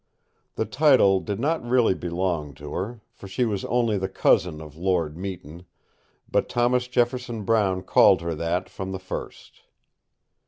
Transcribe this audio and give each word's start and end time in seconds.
The 0.55 0.65
title 0.65 1.19
did 1.19 1.39
not 1.39 1.63
really 1.63 1.93
belong 1.93 2.55
to 2.55 2.73
her, 2.73 3.01
for 3.11 3.27
she 3.27 3.45
was 3.45 3.63
only 3.65 3.99
the 3.99 4.09
cousin 4.09 4.59
of 4.59 4.75
Lord 4.75 5.15
Meton; 5.15 5.67
but 6.27 6.49
Thomas 6.49 6.87
Jefferson 6.87 7.43
Brown 7.43 7.83
called 7.83 8.21
her 8.21 8.33
that 8.33 8.67
from 8.67 8.93
the 8.93 8.99
first. 8.99 9.61